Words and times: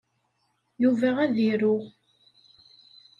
Yuba 0.81 1.09
ad 1.23 1.35
iru. 1.49 1.75